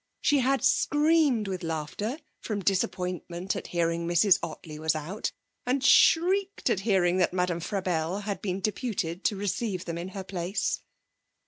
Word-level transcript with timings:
She 0.19 0.39
had 0.39 0.63
screamed 0.63 1.47
with 1.47 1.61
laughter 1.61 2.17
from 2.39 2.61
disappointment 2.63 3.55
at 3.55 3.67
hearing 3.67 4.07
Mrs 4.07 4.39
Ottley 4.41 4.79
was 4.79 4.95
out; 4.95 5.31
and 5.63 5.83
shrieked 5.83 6.71
at 6.71 6.79
hearing 6.79 7.17
that 7.17 7.33
Madame 7.33 7.59
Frabelle 7.59 8.23
had 8.23 8.41
been 8.41 8.61
deputed 8.61 9.23
to 9.25 9.35
receive 9.35 9.85
them 9.85 9.99
in 9.99 10.07
her 10.07 10.23
place. 10.23 10.81